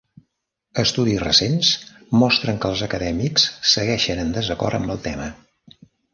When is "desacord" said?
4.41-4.81